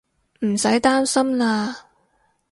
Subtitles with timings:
[0.39, 1.75] 唔使擔心喇